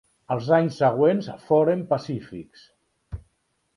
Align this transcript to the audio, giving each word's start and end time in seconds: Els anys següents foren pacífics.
Els 0.35 0.47
anys 0.59 0.77
següents 0.83 1.29
foren 1.49 1.85
pacífics. 1.93 2.65